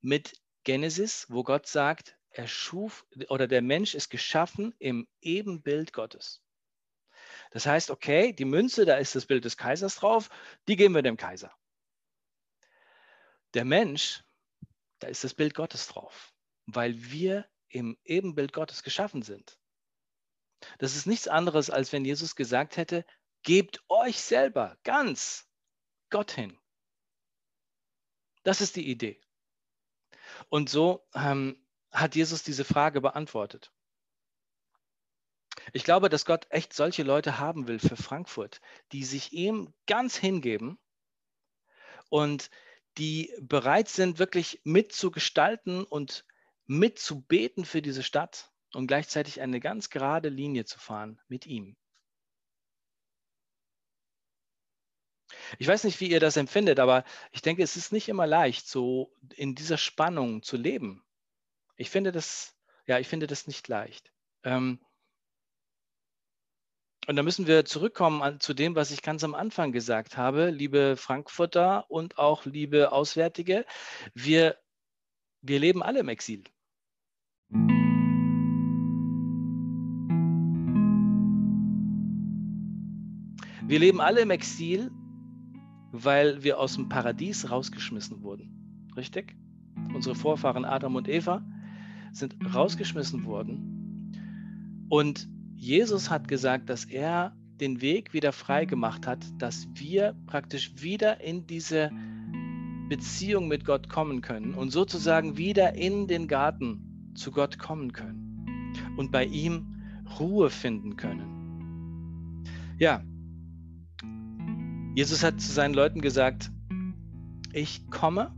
mit 0.00 0.40
Genesis, 0.64 1.26
wo 1.28 1.44
Gott 1.44 1.66
sagt, 1.66 2.16
er 2.30 2.46
schuf 2.46 3.06
oder 3.28 3.46
der 3.46 3.62
Mensch 3.62 3.94
ist 3.94 4.10
geschaffen 4.10 4.74
im 4.78 5.08
Ebenbild 5.20 5.92
Gottes. 5.92 6.42
Das 7.50 7.66
heißt, 7.66 7.90
okay, 7.90 8.32
die 8.32 8.44
Münze, 8.44 8.84
da 8.84 8.96
ist 8.96 9.14
das 9.14 9.26
Bild 9.26 9.44
des 9.44 9.56
Kaisers 9.56 9.96
drauf, 9.96 10.28
die 10.68 10.76
geben 10.76 10.94
wir 10.94 11.02
dem 11.02 11.16
Kaiser. 11.16 11.52
Der 13.54 13.64
Mensch, 13.64 14.22
da 14.98 15.08
ist 15.08 15.24
das 15.24 15.34
Bild 15.34 15.54
Gottes 15.54 15.88
drauf, 15.88 16.34
weil 16.66 16.94
wir 17.10 17.48
im 17.68 17.96
Ebenbild 18.04 18.52
Gottes 18.52 18.82
geschaffen 18.82 19.22
sind. 19.22 19.58
Das 20.78 20.96
ist 20.96 21.06
nichts 21.06 21.28
anderes, 21.28 21.70
als 21.70 21.92
wenn 21.92 22.04
Jesus 22.04 22.36
gesagt 22.36 22.76
hätte, 22.76 23.04
gebt 23.48 23.82
euch 23.88 24.20
selber 24.20 24.76
ganz 24.84 25.48
Gott 26.10 26.32
hin. 26.32 26.58
Das 28.42 28.60
ist 28.60 28.76
die 28.76 28.90
Idee. 28.90 29.18
Und 30.50 30.68
so 30.68 31.08
ähm, 31.14 31.58
hat 31.90 32.14
Jesus 32.14 32.42
diese 32.42 32.66
Frage 32.66 33.00
beantwortet. 33.00 33.72
Ich 35.72 35.82
glaube, 35.82 36.10
dass 36.10 36.26
Gott 36.26 36.46
echt 36.50 36.74
solche 36.74 37.04
Leute 37.04 37.38
haben 37.38 37.68
will 37.68 37.78
für 37.78 37.96
Frankfurt, 37.96 38.60
die 38.92 39.02
sich 39.02 39.32
ihm 39.32 39.72
ganz 39.86 40.14
hingeben 40.14 40.78
und 42.10 42.50
die 42.98 43.32
bereit 43.40 43.88
sind, 43.88 44.18
wirklich 44.18 44.60
mitzugestalten 44.64 45.84
und 45.84 46.26
mitzubeten 46.66 47.64
für 47.64 47.80
diese 47.80 48.02
Stadt 48.02 48.52
und 48.74 48.88
gleichzeitig 48.88 49.40
eine 49.40 49.58
ganz 49.58 49.88
gerade 49.88 50.28
Linie 50.28 50.66
zu 50.66 50.78
fahren 50.78 51.18
mit 51.28 51.46
ihm. 51.46 51.78
Ich 55.58 55.66
weiß 55.66 55.84
nicht, 55.84 56.00
wie 56.00 56.10
ihr 56.10 56.20
das 56.20 56.36
empfindet, 56.36 56.80
aber 56.80 57.04
ich 57.32 57.42
denke, 57.42 57.62
es 57.62 57.76
ist 57.76 57.92
nicht 57.92 58.08
immer 58.08 58.26
leicht, 58.26 58.68
so 58.68 59.12
in 59.34 59.54
dieser 59.54 59.78
Spannung 59.78 60.42
zu 60.42 60.56
leben. 60.56 61.04
Ich 61.76 61.90
finde 61.90 62.12
das, 62.12 62.54
ja, 62.86 62.98
ich 62.98 63.08
finde 63.08 63.26
das 63.26 63.46
nicht 63.46 63.68
leicht. 63.68 64.12
Ähm, 64.44 64.80
und 67.06 67.16
da 67.16 67.22
müssen 67.22 67.46
wir 67.46 67.64
zurückkommen 67.64 68.22
an, 68.22 68.40
zu 68.40 68.52
dem, 68.52 68.74
was 68.74 68.90
ich 68.90 69.00
ganz 69.00 69.24
am 69.24 69.34
Anfang 69.34 69.72
gesagt 69.72 70.18
habe, 70.18 70.50
liebe 70.50 70.96
Frankfurter 70.96 71.90
und 71.90 72.18
auch 72.18 72.44
liebe 72.44 72.92
Auswärtige. 72.92 73.64
Wir, 74.12 74.58
wir 75.40 75.58
leben 75.58 75.82
alle 75.82 76.00
im 76.00 76.08
Exil. 76.08 76.44
Wir 83.66 83.78
leben 83.78 84.00
alle 84.00 84.20
im 84.22 84.30
Exil, 84.30 84.90
weil 85.92 86.42
wir 86.42 86.58
aus 86.58 86.74
dem 86.74 86.88
Paradies 86.88 87.50
rausgeschmissen 87.50 88.22
wurden. 88.22 88.88
Richtig? 88.96 89.36
Unsere 89.94 90.14
Vorfahren 90.14 90.64
Adam 90.64 90.96
und 90.96 91.08
Eva 91.08 91.42
sind 92.12 92.36
rausgeschmissen 92.54 93.24
worden. 93.24 94.86
Und 94.88 95.28
Jesus 95.54 96.10
hat 96.10 96.28
gesagt, 96.28 96.68
dass 96.68 96.84
er 96.84 97.34
den 97.60 97.80
Weg 97.80 98.12
wieder 98.12 98.32
frei 98.32 98.64
gemacht 98.64 99.06
hat, 99.06 99.24
dass 99.38 99.68
wir 99.74 100.14
praktisch 100.26 100.72
wieder 100.80 101.20
in 101.20 101.46
diese 101.46 101.90
Beziehung 102.88 103.48
mit 103.48 103.64
Gott 103.64 103.88
kommen 103.88 104.22
können 104.22 104.54
und 104.54 104.70
sozusagen 104.70 105.36
wieder 105.36 105.74
in 105.74 106.06
den 106.06 106.28
Garten 106.28 107.12
zu 107.14 107.30
Gott 107.30 107.58
kommen 107.58 107.92
können 107.92 108.72
und 108.96 109.10
bei 109.12 109.24
ihm 109.24 109.66
Ruhe 110.18 110.50
finden 110.50 110.96
können. 110.96 112.44
Ja, 112.78 113.02
Jesus 114.98 115.22
hat 115.22 115.40
zu 115.40 115.52
seinen 115.52 115.74
Leuten 115.74 116.00
gesagt, 116.00 116.50
ich 117.52 117.88
komme 117.88 118.34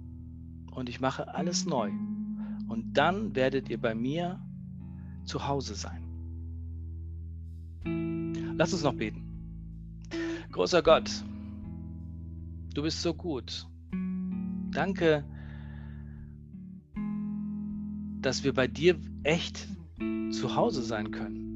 und 0.72 0.90
ich 0.90 1.00
mache 1.00 1.34
alles 1.34 1.64
neu. 1.64 1.88
Und 2.68 2.92
dann 2.92 3.34
werdet 3.34 3.70
ihr 3.70 3.80
bei 3.80 3.94
mir 3.94 4.38
zu 5.24 5.48
Hause 5.48 5.74
sein. 5.74 6.04
Lass 8.58 8.74
uns 8.74 8.82
noch 8.82 8.92
beten. 8.92 9.22
Großer 10.52 10.82
Gott, 10.82 11.10
du 12.74 12.82
bist 12.82 13.00
so 13.00 13.14
gut. 13.14 13.66
Danke, 14.70 15.24
dass 18.20 18.44
wir 18.44 18.52
bei 18.52 18.66
dir 18.66 19.00
echt 19.22 19.66
zu 20.30 20.56
Hause 20.56 20.82
sein 20.82 21.10
können. 21.10 21.49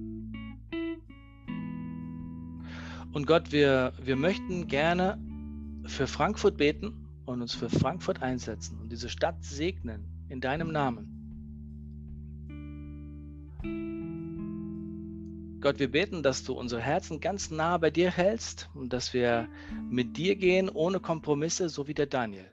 Und 3.14 3.28
Gott, 3.28 3.52
wir, 3.52 3.92
wir 4.02 4.16
möchten 4.16 4.66
gerne 4.66 5.18
für 5.86 6.08
Frankfurt 6.08 6.56
beten 6.56 7.06
und 7.26 7.42
uns 7.42 7.54
für 7.54 7.70
Frankfurt 7.70 8.20
einsetzen 8.20 8.80
und 8.80 8.90
diese 8.90 9.08
Stadt 9.08 9.44
segnen 9.44 10.04
in 10.28 10.40
deinem 10.40 10.72
Namen. 10.72 11.14
Gott, 15.60 15.78
wir 15.78 15.92
beten, 15.92 16.24
dass 16.24 16.42
du 16.42 16.54
unsere 16.54 16.82
Herzen 16.82 17.20
ganz 17.20 17.52
nah 17.52 17.78
bei 17.78 17.90
dir 17.90 18.10
hältst 18.10 18.68
und 18.74 18.92
dass 18.92 19.14
wir 19.14 19.48
mit 19.88 20.16
dir 20.16 20.34
gehen 20.34 20.68
ohne 20.68 20.98
Kompromisse, 20.98 21.68
so 21.68 21.86
wie 21.86 21.94
der 21.94 22.06
Daniel. 22.06 22.50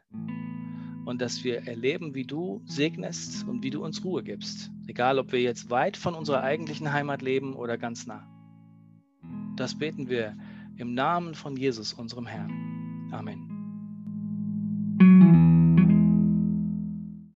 Und 1.06 1.24
dass 1.24 1.44
wir 1.44 1.68
erleben, 1.68 2.14
wie 2.14 2.26
du 2.26 2.62
segnest 2.66 3.48
und 3.48 3.64
wie 3.64 3.72
du 3.72 3.84
uns 3.84 4.04
Ruhe 4.04 4.22
gibst. 4.22 4.70
Egal, 4.86 5.18
ob 5.18 5.32
wir 5.32 5.42
jetzt 5.42 5.72
weit 5.72 5.98
von 5.98 6.14
unserer 6.14 6.44
eigentlichen 6.44 6.94
Heimat 6.94 7.24
leben 7.24 7.56
oder 7.56 7.80
ganz 7.80 8.06
nah. 8.06 8.28
Das 9.58 9.78
beten 9.78 10.08
wir 10.08 10.38
im 10.78 10.94
Namen 10.94 11.36
von 11.36 11.56
Jesus, 11.56 11.94
unserem 11.94 12.26
Herrn. 12.26 13.10
Amen. 13.12 13.51